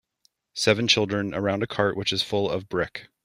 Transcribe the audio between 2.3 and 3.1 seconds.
of brick